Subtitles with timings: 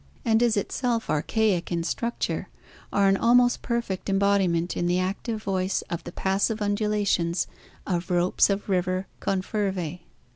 [0.25, 2.47] asi is itself archaic in strjeture,
[2.91, 7.45] are an ahr oist perfect ecbocizaent in the active voice of the passive trndulitic as
[7.95, 9.99] of ropes of river cccfervae.